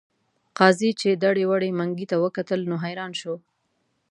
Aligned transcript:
قاضي 0.57 0.91
چې 0.99 1.09
دړې 1.23 1.43
وړې 1.51 1.69
منګي 1.79 2.05
ته 2.11 2.15
وکتل 2.25 2.59
نو 2.69 2.75
حیران 2.83 3.11
شو. 3.19 3.35